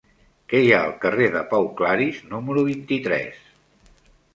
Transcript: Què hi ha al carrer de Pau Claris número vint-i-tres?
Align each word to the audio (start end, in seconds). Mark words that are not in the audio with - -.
Què 0.53 0.61
hi 0.67 0.71
ha 0.77 0.79
al 0.85 0.93
carrer 1.03 1.29
de 1.37 1.45
Pau 1.53 1.69
Claris 1.83 2.25
número 2.35 2.67
vint-i-tres? 2.73 3.51